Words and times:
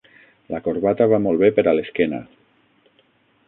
La 0.53 0.61
corbata 0.67 1.07
va 1.11 1.21
molt 1.25 1.43
bé 1.43 1.51
per 1.59 1.67
a 1.67 1.75
l'esquena. 1.81 2.25